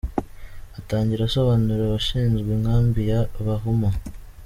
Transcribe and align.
Atangira 0.79 1.21
asobanura 1.25 1.81
abashinzwe 1.85 2.49
inkambi 2.57 2.99
ya 3.11 3.21
Bahuma. 3.45 3.89